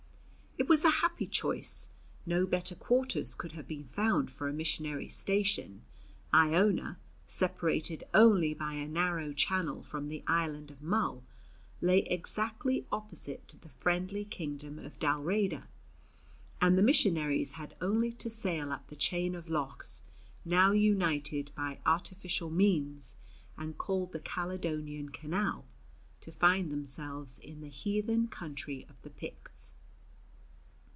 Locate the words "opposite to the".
12.91-13.69